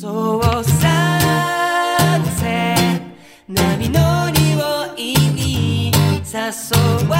[0.00, 3.02] そうさせ
[3.48, 5.90] 波の匂いに
[6.22, 6.38] 誘
[7.08, 7.16] わ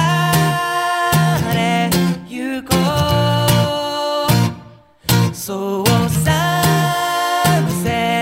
[1.53, 1.89] れ
[2.29, 2.69] ゆこ
[5.29, 6.53] うそうさ
[7.83, 8.13] せ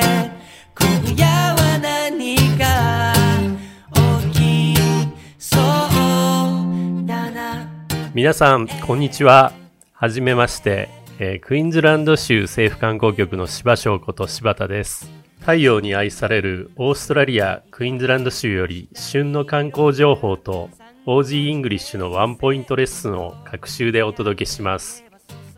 [0.74, 3.14] 今夜は何か
[4.34, 4.40] 起
[4.74, 4.76] き
[5.38, 7.70] そうだな
[8.16, 9.54] 皆さん、こんにちは。
[9.94, 15.10] はじめまして、えークイーンズランド州政府観光局の柴翔こと柴田です。
[15.40, 20.70] 太陽に愛されるオーストラリア・クイーンズランド州より旬の観光情報と
[21.08, 25.06] OG イングリッシュのワンポイントレッスンを各週でお届けします。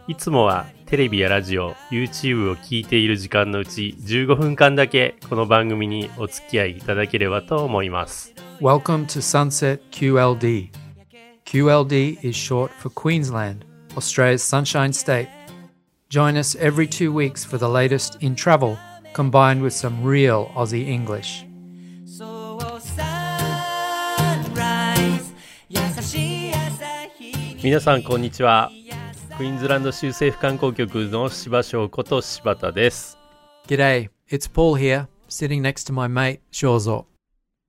[0.07, 8.33] いつもはテレビやラジオ、YouTube を聞いている時間のうち15分間だけこの番組にお付き合いいただければと思います。
[8.61, 10.69] Welcome to Sunset QLD.
[11.43, 13.65] QLD is short for Queensland,
[13.97, 15.38] Australia's Sunshine State.
[16.11, 18.79] Join us every two weeks for the latest in travel,
[19.13, 21.45] combined with some real Aussie English.
[22.03, 23.37] そうサ
[24.49, 25.35] ンライズ
[25.69, 28.71] 優しい朝日に皆さんこんにちは。
[29.37, 33.19] クイーンズランド州政府観光局の柴翔こと柴田です。
[33.67, 37.05] G'day, it's Paul here, sitting next to my mate Shozo.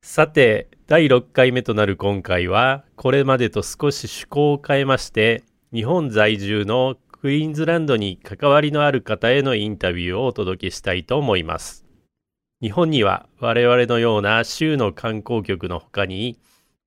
[0.01, 5.43] さて、第6回目となる今回は、これまでと少し趣向を変えまして、
[5.75, 11.85] 日本在住のクイーンズランドに関わりのある方へのインタビューをお届けしたいと思います。
[12.63, 16.39] 日本には我々のような州の観光局の他に、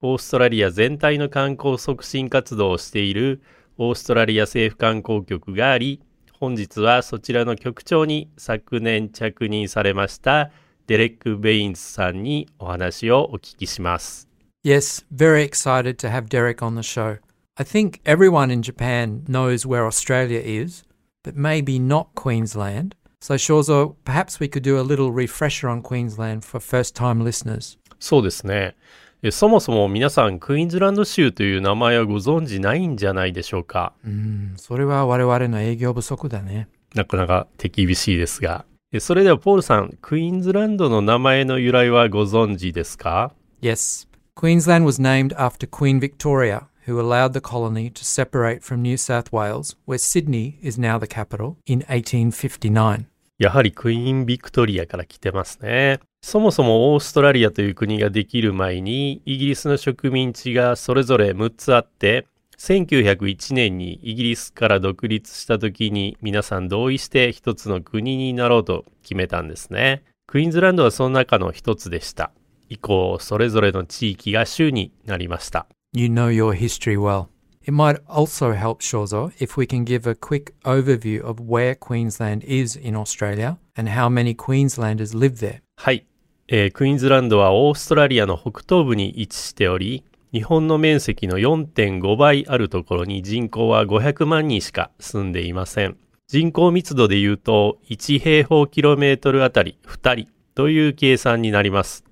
[0.02, 3.44] オーストラリア全体の観光促進活動をしている
[3.78, 6.02] オーストラリア政府観光局があり、
[6.40, 10.50] 本日はそちらの局長に昨年着任されました
[10.88, 14.28] デレック・ベインズさんにお話をお聞きします。
[14.66, 17.20] Yes, very excited to have Derek on the show.
[17.57, 20.84] I think everyone in Japan knows where Australia is,
[21.25, 22.95] but maybe not Queensland.
[23.21, 27.77] So, Shozo, perhaps we could do a little refresher on Queensland for first time listeners.
[27.98, 28.77] そうですね。
[29.23, 33.93] えそもそも皆さんクイーンズランド州という名前はご存知ないんじゃないでしょうか。
[34.05, 36.69] うん、それは我々の営業不足だね。
[36.94, 38.65] なかなか手厳しいですが。
[38.93, 44.06] えそれではポールさん、クイーンズランドの名前の由来はご存知ですか Yes,
[44.37, 49.32] Queensland was named after Queen Victoria, who allowed the colony to separate from New South
[49.32, 53.06] Wales, where Sydney is now the capital, in 1859.
[53.40, 56.00] やはりクイーンビクトリアから来てますね。
[56.22, 62.28] そもそもオーストラリアという国ができる前にイギリスの植民地がそれぞれ6つあって
[62.58, 70.04] 1901年にイギリスから独立した時に皆さん同意して一つの国になろうと決めたんですね。
[70.28, 72.32] クイーンズランドはその中の一つでした。
[72.70, 75.68] 以降それぞれの地域が州になりました。
[75.96, 77.28] You know your history well.
[77.64, 82.44] It might also help, Shozo, if we can give a quick overview of where Queensland
[82.46, 85.62] is in Australia and how many Queenslanders live there.
[85.76, 86.08] はい、
[86.48, 95.96] えークイーンズランドはオーストラリアの北東部に位置しており、日本の面積の4.5倍あるところに人口は500万人しか住んでいません。
[96.28, 102.03] 人口密度で言うと、1平方キロメートルあたり2人という計算になります。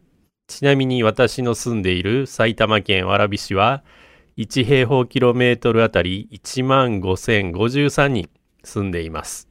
[0.52, 3.84] ちなみに私の住んでいる埼玉県蕨市は、
[4.38, 8.30] 1平方キロメートルあたり1万5053人
[8.64, 9.48] 住んでいます。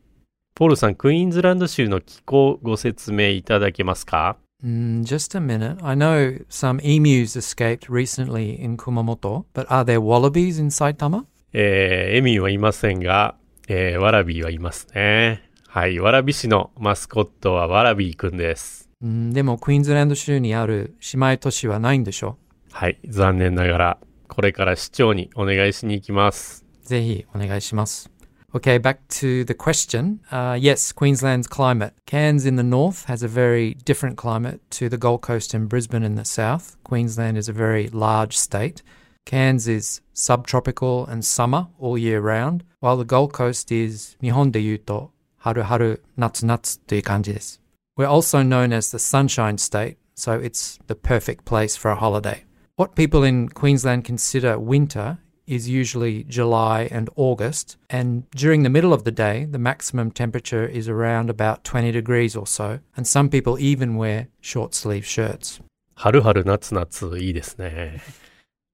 [0.55, 5.83] ポールさん、クイーンズランド州の気候ご説明いただけますか？Mm, just a minute.
[5.83, 11.25] I know some emus escaped recently in Kumamoto, but are there wallabies in Saitama?
[11.55, 13.37] えーエミューはいませんが、
[13.69, 15.49] えーワラビーはいますね。
[15.67, 18.90] はい、ワラビ市のマスコットはワラビーくんです。
[19.03, 22.39] うん、でもクイーンズランド州にある姉妹都市はないんでしょ
[22.73, 26.65] はい、残念ながら、これから市長にお願いしに行きます。
[26.83, 28.11] ぜひお願いします。
[28.53, 30.19] Okay, back to the question.
[30.33, 31.95] Uh, yes, Queensland's climate.
[32.05, 36.03] Cairns in the north has a very different climate to the Gold Coast and Brisbane
[36.03, 36.77] in the south.
[36.83, 38.83] Queensland is a very large state.
[39.25, 47.60] Cairns is subtropical and summer all year round, while the Gold Coast is 日本で言うと春春夏夏という感じです。
[48.01, 52.45] We're also known as the Sunshine State, so it's the perfect place for a holiday.
[52.77, 58.95] What people in Queensland consider winter is usually July and August, and during the middle
[58.95, 63.29] of the day, the maximum temperature is around about 20 degrees or so, and some
[63.29, 65.61] people even wear short sleeve shirts.
[65.95, 68.01] 春春夏夏いいですね。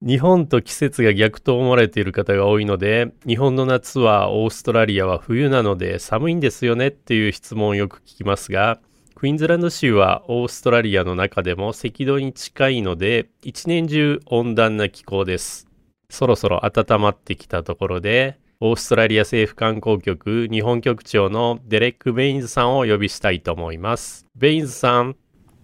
[0.02, 8.78] 日本と季節が逆と思われている方が多いので、日本の夏はオーストラリアは冬なので寒いんですよねっていう質問をよく聞きますが、
[9.16, 15.66] クイーンズランド州はオーストラリアの中でも赤道に近いので、一年中温暖な気候です。
[16.10, 24.26] そろそろ暖まってきたところで、オーストラリア政府観光局日本局長のデレック・ベインズさんをお呼びしたいと思います。
[24.36, 25.16] ベインズさん、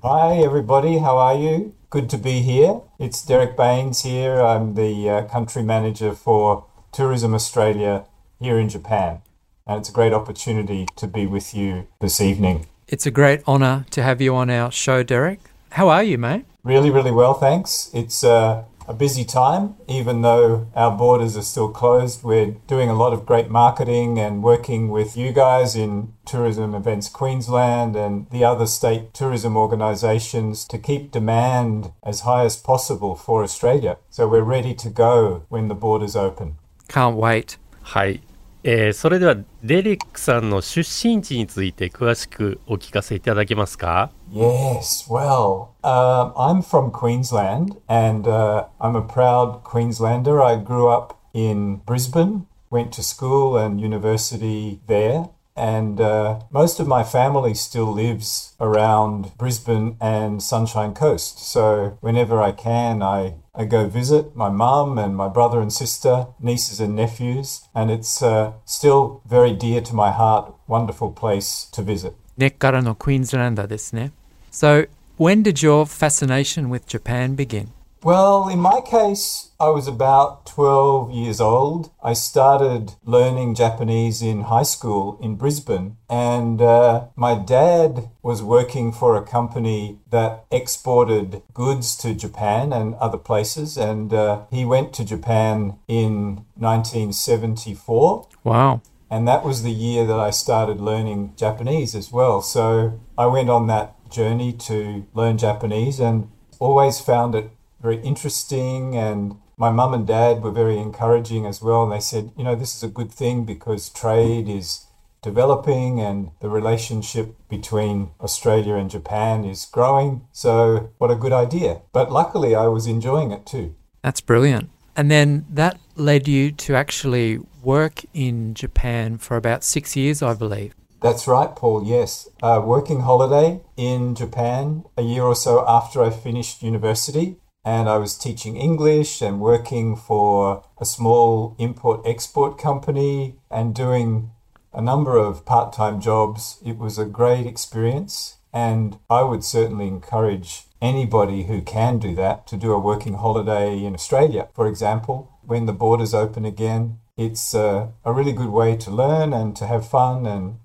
[0.02, 1.00] Hi, everybody.
[1.00, 1.74] How are you?
[1.90, 2.80] Good to be here.
[2.98, 4.40] It's Derek Baines here.
[4.40, 8.04] I'm the country manager for Tourism Australia
[8.40, 9.20] here in Japan.
[9.66, 12.64] And it's a great opportunity to be with you this evening.
[12.92, 15.40] It's a great honour to have you on our show, Derek.
[15.70, 16.44] How are you, mate?
[16.62, 17.90] Really, really well, thanks.
[17.94, 22.22] It's uh, a busy time, even though our borders are still closed.
[22.22, 27.08] We're doing a lot of great marketing and working with you guys in Tourism Events
[27.08, 33.42] Queensland and the other state tourism organisations to keep demand as high as possible for
[33.42, 33.96] Australia.
[34.10, 36.58] So we're ready to go when the borders open.
[36.88, 37.56] Can't wait.
[37.80, 38.31] はい。
[38.64, 50.40] えーそれではデレックさんの出身地について詳しくお聞かせいただけますか Yes, well, uh, I'm from Queensland and uh, I'm a proud Queenslander.
[50.40, 56.87] I grew up in Brisbane, went to school and university there, and uh, most of
[56.87, 61.39] my family still lives around Brisbane and Sunshine Coast.
[61.39, 66.27] So whenever I can, I, I go visit my mum and my brother and sister,
[66.39, 70.53] nieces and nephews, and it's uh, still very dear to my heart.
[70.67, 72.13] Wonderful place to visit.
[72.37, 74.11] 根っからの Queenslander ですね。
[74.51, 74.87] So,
[75.17, 77.69] when did your fascination with Japan begin?
[78.04, 81.92] Well, in my case, I was about 12 years old.
[82.02, 88.90] I started learning Japanese in high school in Brisbane, and uh, my dad was working
[88.90, 94.92] for a company that exported goods to Japan and other places, and uh, he went
[94.94, 98.28] to Japan in 1974.
[98.42, 98.82] Wow.
[99.08, 102.42] And that was the year that I started learning Japanese as well.
[102.42, 106.28] So I went on that journey to learn Japanese and
[106.58, 107.50] always found it
[107.82, 108.96] very interesting.
[108.96, 111.82] And my mum and dad were very encouraging as well.
[111.82, 114.86] And they said, you know, this is a good thing because trade is
[115.22, 120.26] developing and the relationship between Australia and Japan is growing.
[120.32, 121.82] So what a good idea.
[121.92, 123.74] But luckily, I was enjoying it too.
[124.02, 124.70] That's brilliant.
[124.96, 130.34] And then that led you to actually work in Japan for about six years, I
[130.34, 130.74] believe.
[131.00, 131.84] That's right, Paul.
[131.84, 132.28] Yes.
[132.42, 137.36] Uh, working holiday in Japan a year or so after I finished university.
[137.64, 144.30] And I was teaching English and working for a small import export company and doing
[144.72, 146.58] a number of part time jobs.
[146.64, 148.38] It was a great experience.
[148.52, 153.82] And I would certainly encourage anybody who can do that to do a working holiday
[153.84, 156.98] in Australia, for example, when the borders open again.
[157.16, 160.58] It's uh, a really good way to learn and to have fun and,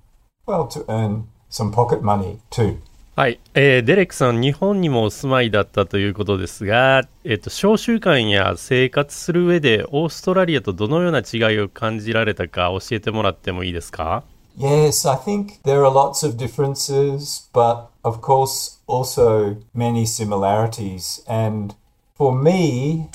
[0.46, 2.82] well, to earn some pocket money too.
[3.18, 14.24] はい、えーデレックさん、日本にもお住まいだったということですが、えっと、小習慣や生活する上で、オーストラリアとどのような違いを感じられたか教えてもらってもいいですか
[14.60, 21.28] ？Yes, I think there are lots of differences, but of course also many similarities.
[21.28, 21.74] And
[22.16, 23.10] for me,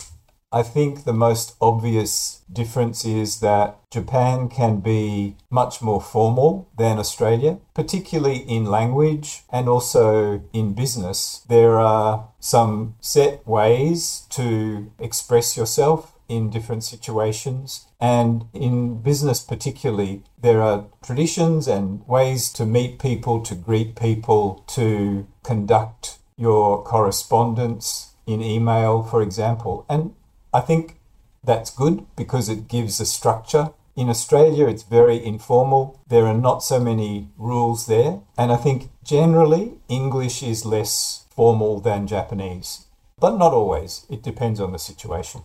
[0.52, 6.99] I think the most obvious difference is that Japan can be much more formal than
[6.99, 11.44] Australia, particularly in language and also in business.
[11.49, 17.87] There are some set ways to express yourself in different situations.
[18.00, 24.64] And in business, particularly, there are traditions and ways to meet people, to greet people,
[24.69, 29.84] to conduct your correspondence in email, for example.
[29.88, 30.15] And
[30.52, 30.96] I think
[31.44, 33.70] that's good because it gives a structure.
[33.96, 36.00] In Australia, it's very informal.
[36.08, 38.20] There are not so many rules there.
[38.38, 42.86] And I think generally English is less formal than Japanese,
[43.18, 44.06] but not always.
[44.10, 45.42] It depends on the situation.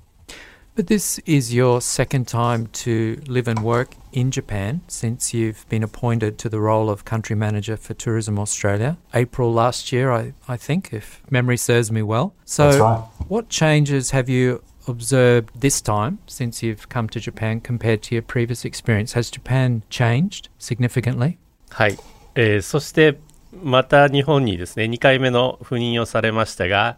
[0.76, 5.82] But this is your second time to live and work in Japan since you've been
[5.82, 8.98] appointed to the role of country manager for Tourism Australia.
[9.16, 12.36] April last year, I, I think, if memory serves me well.
[12.46, 13.04] So, That's right.
[13.28, 18.22] what changes have you observed this time since you've come to Japan compared to your
[18.22, 19.14] previous experience?
[19.14, 21.38] Has Japan changed significantly?
[21.70, 21.98] はい、
[22.36, 23.20] えーそして
[23.64, 26.98] また日本にですね2回目の赴任をされましたが、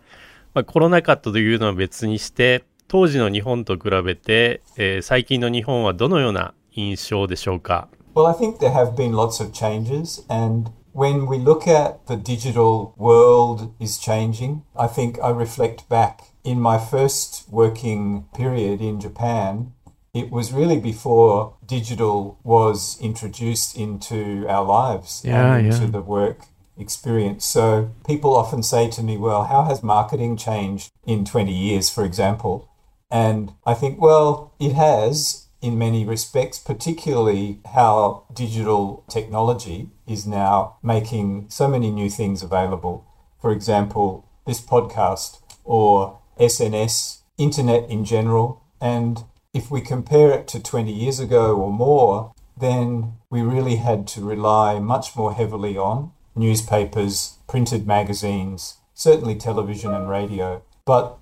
[0.53, 12.07] まあ、コロナ禍というのは別にして当時の日本と比べて、えー最近の日本はどのような印象でしょうか Well, I think there have been lots of changes, and when we look at
[12.07, 16.23] the digital world is changing, I think I reflect back.
[16.49, 19.73] In my first working period in Japan,
[20.15, 25.91] it was really before digital was introduced into our lives Yeah, and into yeah.
[25.91, 27.45] the work experience.
[27.45, 32.03] So people often say to me, well, how has marketing changed in 20 years, for
[32.03, 32.67] example?
[33.11, 40.77] And I think, well, it has in many respects, particularly how digital technology is now
[40.81, 43.05] making so many new things available.
[43.39, 48.63] For example, this podcast or SNS, internet in general.
[48.81, 54.07] And if we compare it to 20 years ago or more, then we really had
[54.07, 60.61] to rely much more heavily on newspapers, printed magazines, certainly television and radio.
[60.85, 61.17] But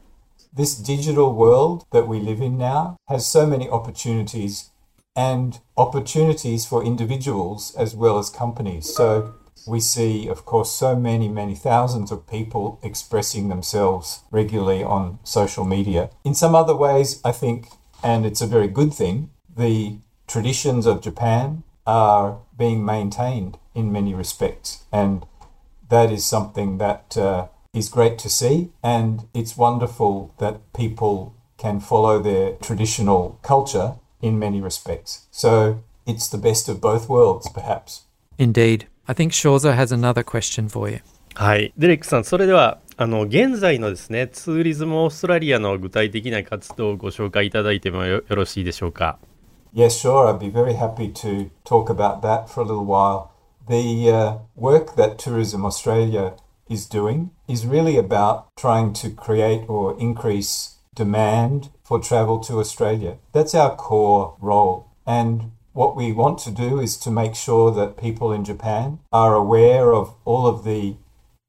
[0.53, 4.69] this digital world that we live in now has so many opportunities
[5.15, 8.93] and opportunities for individuals as well as companies.
[8.93, 9.33] So
[9.67, 15.65] we see, of course, so many, many thousands of people expressing themselves regularly on social
[15.65, 16.09] media.
[16.23, 17.67] In some other ways, I think,
[18.03, 19.97] and it's a very good thing, the
[20.27, 24.85] traditions of Japan are being maintained in many respects.
[24.91, 25.25] And
[25.89, 28.71] that is something that uh, is great to see.
[28.83, 35.27] And it's wonderful that people can follow their traditional culture in many respects.
[35.31, 38.03] So it's the best of both worlds, perhaps.
[38.37, 38.87] Indeed.
[39.07, 40.99] I think Shozo has another question for you.
[41.35, 41.71] はい。
[41.77, 49.17] デレックさん、それでは、あの、現在のですね、ツーリズムオーストラリアの具体的な活動をご紹介いただいてもよろしいでしょうか。
[49.73, 50.27] Yes, sure.
[50.27, 53.29] I'd be very happy to talk about that for a little while.
[53.69, 56.33] The uh, work that Tourism Australia
[56.69, 63.17] is doing is really about trying to create or increase demand for travel to Australia.
[63.31, 64.87] That's our core role.
[65.05, 69.35] And what we want to do is to make sure that people in Japan are
[69.35, 70.95] aware of all of the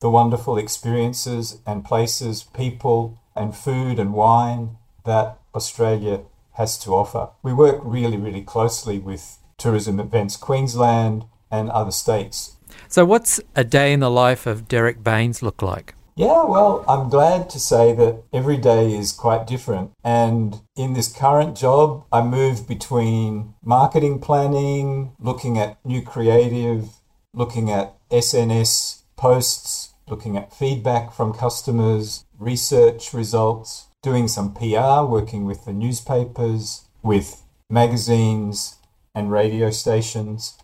[0.01, 6.21] the wonderful experiences and places, people and food and wine that Australia
[6.53, 7.31] has to offer.
[7.43, 12.57] We work really, really closely with Tourism Events Queensland and other states.
[12.87, 15.95] So, what's a day in the life of Derek Baines look like?
[16.19, 19.93] Yeah, well, I'm glad to say that every day is quite different.
[20.03, 26.89] And in this current job, I move between marketing planning, looking at new creative,
[27.33, 35.45] looking at SNS posts, looking at feedback from customers, research results, doing some PR, working
[35.45, 38.79] with the newspapers, with magazines
[39.15, 40.59] and radio stations.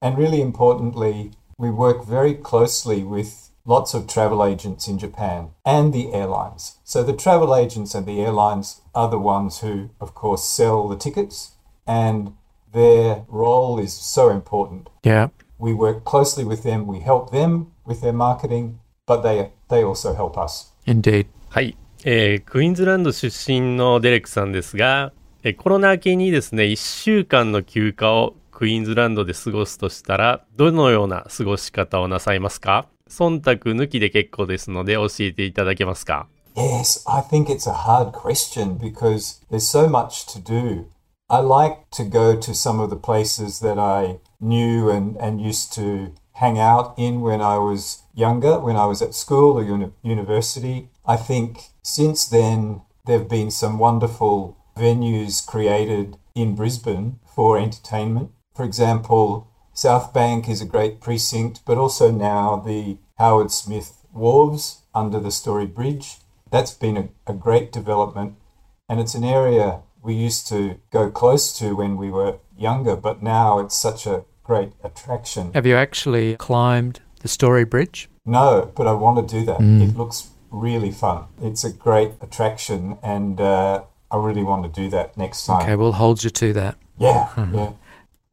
[0.00, 5.93] And really importantly, we work very closely with lots of travel agents in Japan and
[5.93, 6.77] the airlines.
[6.83, 10.97] So the travel agents and the airlines are the ones who, of course, sell the
[10.97, 11.53] tickets,
[11.85, 12.33] and
[12.73, 14.89] their role is so important.
[15.03, 15.29] Yeah.
[15.57, 20.13] We work closely with them, we help them with their marketing, but they, they also
[20.13, 20.73] help us.
[20.85, 21.27] Indeed.
[21.49, 25.11] はい、えークイーンズランド出身のデレックさんですが、
[25.43, 40.87] えーコロナ明けにですね、1週間の休暇をクイーンズランドで過ごすとしたら、どのような過ごし方をなさいますか 忖度抜きで結構ですので教えていただけますか Yes, I think it's a hard question because there's so much to do.
[41.29, 45.73] I like to go to some of the places that I knew and, and used
[45.75, 49.91] to hang out in when I was younger, when I was at school or uni-
[50.01, 50.89] university.
[51.05, 58.31] I think since then, there have been some wonderful venues created in Brisbane for entertainment.
[58.55, 64.80] For example, South Bank is a great precinct, but also now the Howard Smith Wharves
[64.94, 66.16] under the Story Bridge.
[66.50, 68.34] That's been a, a great development,
[68.88, 73.22] and it's an area we used to go close to when we were younger, but
[73.22, 75.52] now it's such a great attraction.
[75.54, 78.08] Have you actually climbed the Story Bridge?
[78.26, 79.60] No, but I want to do that.
[79.60, 81.24] It looks really fun.
[81.42, 85.62] It's a great attraction, and uh, I really want to do that next time.
[85.62, 86.76] Okay, we'll hold you to that.
[86.98, 87.72] Yeah, yeah.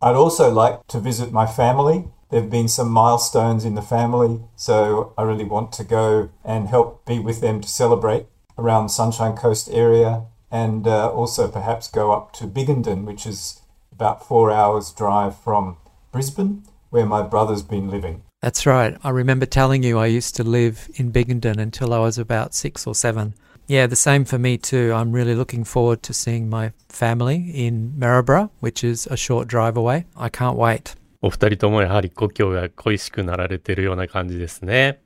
[0.02, 2.06] I'd also like to visit my family.
[2.32, 6.70] There have been some milestones in the family, so I really want to go and
[6.70, 8.26] help be with them to celebrate
[8.58, 13.62] around the Sunshine Coast area and uh, also perhaps go up to Biggenden, which is
[13.92, 15.76] about four hours' drive from
[16.14, 18.24] Brisbane, where my brother's been living.
[18.42, 18.98] That's right.
[19.04, 22.88] I remember telling you I used to live in Biggenden until I was about six
[22.88, 23.34] or seven.
[23.68, 24.94] Yeah, the same for me too.
[24.94, 29.76] I'm really looking forward to seeing my family in Maryborough, which is a short drive
[29.76, 30.06] away.
[30.16, 30.96] I can't wait.
[31.22, 35.02] お二人ともやはり故郷が恋しくなられているような感じですね。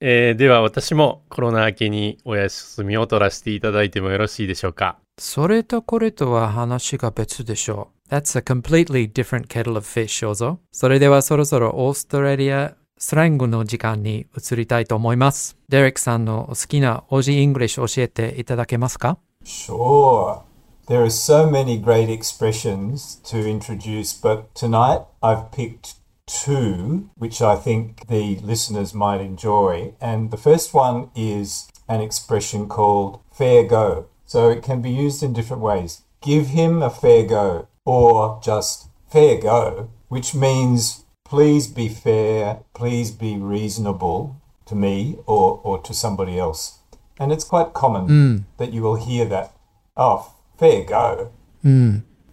[0.00, 4.98] えーでは私もコロナ明けにお休みを取らせていただいてもよろしいでしょうか？
[5.18, 8.14] それとこれとは話が別でしょう。
[8.14, 10.58] That's a completely different kettle of fish, どうぞ。
[10.72, 15.58] それではそろそろオーストラリアスラングの時間に移りたいと思います。
[15.68, 20.40] デレックさんのお好きなオージーイングリッシュ教えていただけますか？Sure.
[20.90, 25.94] There are so many great expressions to introduce, but tonight I've picked
[26.26, 29.94] two which I think the listeners might enjoy.
[30.00, 34.06] And the first one is an expression called fair go.
[34.26, 36.02] So it can be used in different ways.
[36.20, 43.12] give him a fair go, or just fair go, which means please be fair, please
[43.12, 46.80] be reasonable to me or, or to somebody else.
[47.20, 48.44] And it's quite common mm.
[48.56, 49.54] that you will hear that,
[49.96, 51.31] oh, fair go.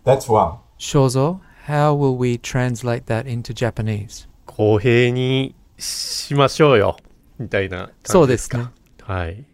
[0.05, 0.59] That's one.
[0.79, 4.29] Shozo, how will we translate that into Japanese?
[4.47, 6.97] 公平にしましょうよ。
[7.39, 8.13] みたいな感じですか。
[8.13, 8.67] そうですね
[9.03, 9.45] はい。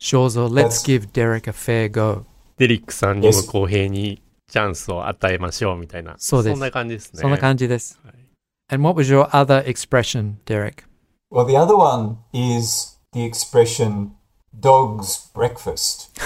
[0.00, 2.24] Shozo, let's That's- give Derek a fair go.
[2.58, 3.50] デリックさんにも Yes.
[3.50, 4.20] 公平に
[4.50, 6.14] チャンスを与えましょうみたいな。
[6.18, 7.20] そうですそんな感じですね。
[7.20, 7.98] そんな感じです。
[8.04, 8.14] はい
[8.68, 10.84] And what was your other expression, Derek?
[11.30, 14.12] Well, the other one is the expression
[14.58, 16.10] dog's breakfast.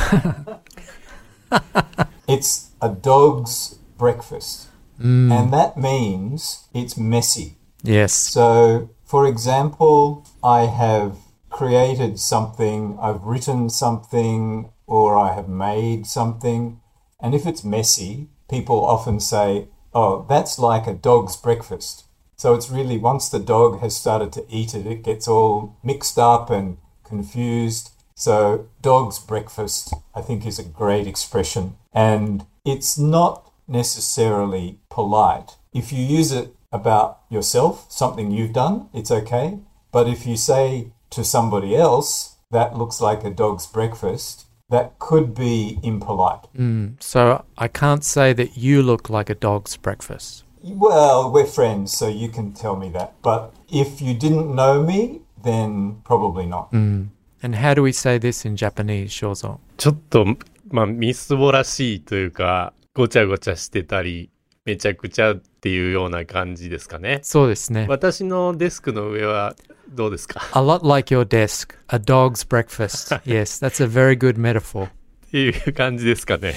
[2.28, 4.70] it's a dog's breakfast.
[5.00, 5.32] Mm.
[5.32, 7.58] And that means it's messy.
[7.84, 8.14] Yes.
[8.14, 11.18] So, for example, I have
[11.50, 16.80] created something, I've written something, or I have made something,
[17.20, 22.06] and if it's messy, people often say, Oh, that's like a dog's breakfast.
[22.38, 26.18] So it's really once the dog has started to eat it, it gets all mixed
[26.18, 27.92] up and confused.
[28.22, 31.76] So, dog's breakfast, I think, is a great expression.
[31.92, 35.58] And it's not necessarily polite.
[35.74, 39.58] If you use it about yourself, something you've done, it's okay.
[39.92, 45.34] But if you say to somebody else, that looks like a dog's breakfast, that could
[45.34, 46.46] be impolite.
[46.56, 46.90] Hmm.
[47.00, 50.44] So I can't say that you look like a dog's breakfast.
[50.62, 53.20] Well, we're friends, so you can tell me that.
[53.24, 56.70] But if you didn't know me, then probably not.
[56.70, 57.06] Hmm.
[57.43, 59.59] And how do we say this in Japanese, Shozo?
[59.77, 60.25] ちょっと、
[60.71, 64.31] まあ、みすぼらしいというか、ごちゃごちゃしてたり、
[64.65, 67.21] めちゃくちゃっていうような感じですかね。
[67.23, 67.87] そうですね。
[67.89, 69.55] 私のデスクの上は
[69.89, 73.15] どうですか A lot like your desk, a dog's breakfast.
[73.25, 74.87] yes, that's a very good metaphor.
[74.87, 74.91] っ
[75.31, 76.55] ていう感じですかね。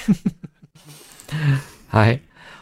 [1.89, 2.21] Hi.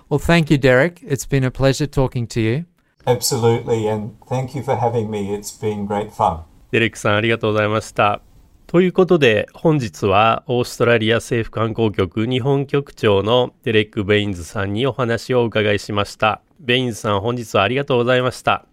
[0.10, 1.02] Well, thank you, Derek.
[1.04, 2.66] It's been a pleasure talking to you.
[3.06, 5.34] Absolutely, and thank you for having me.
[5.34, 6.44] It's been great fun.
[6.73, 8.23] デレックさんありがとうございました。
[8.67, 16.41] ということで本日はオーストラリア政府観光局日本局長のデレック・ベインズさんにお話をお伺いしました。
[16.59, 18.65] ベインズさん本日はありがとうございました。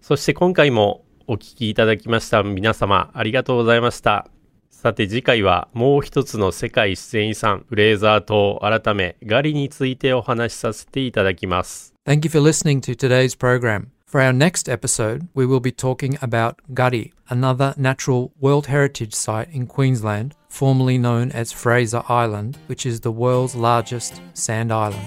[0.00, 4.26] そして今回もお聞きいただきました皆様ありがとうございました。
[4.68, 11.94] さて次回はもう一つの世界自然遺産フレーザー島改めガリについてお話しさせていただきます。
[12.04, 13.93] Thank you for listening to today's program.
[14.13, 19.49] For our next episode, we will be talking about Gari, another natural World Heritage Site
[19.51, 25.05] in Queensland, formerly known as Fraser Island, which is the world's largest sand island.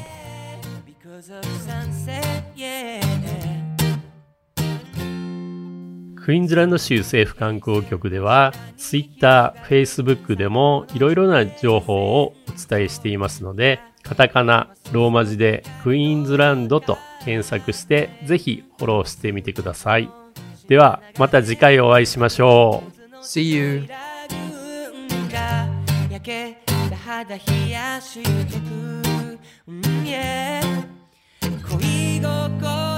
[0.86, 3.02] Because of sunset, yeah.
[6.24, 16.96] クイーンズランド州政府観光局では Twitter、Facebook でもいろいろな情報をお伝えしていますのでカタカナ、ローマ字でクイーンズランドと
[17.27, 20.09] 検索してぜひフォローしてみてください。
[20.69, 23.15] ではまた次回お会いしましょう。
[23.17, 23.83] See you.
[27.07, 28.63] 肌冷やしとく、
[29.67, 30.61] うん yeah
[31.69, 32.96] 恋心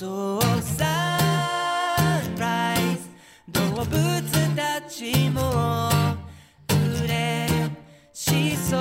[0.00, 1.18] そうサ
[2.34, 3.10] ンライズ
[3.48, 3.86] 動物
[4.56, 5.90] たちも
[7.04, 7.04] 嬉
[8.14, 8.76] しそ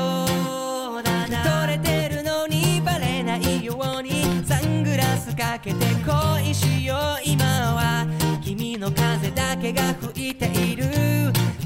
[0.98, 1.68] うだな。
[1.68, 6.98] 取れてるのにバレないようにサングラスかけて恋しよう。
[7.26, 8.08] 今は
[8.42, 10.86] 君の風だけが吹いている。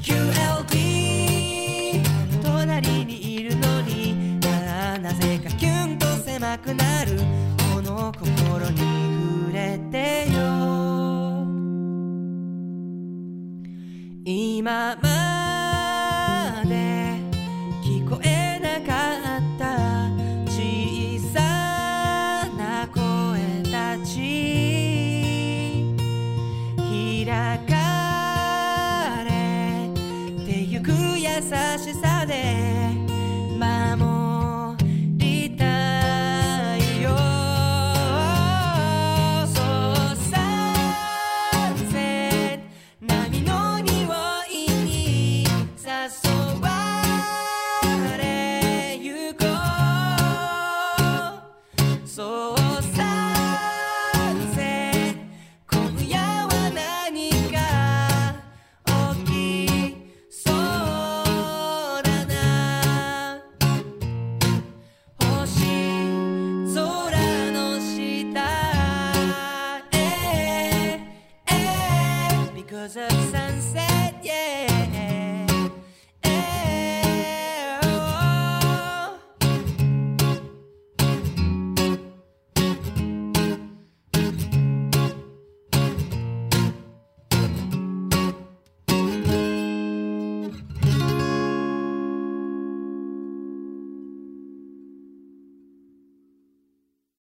[0.02, 0.83] QLB
[14.64, 15.23] my mind.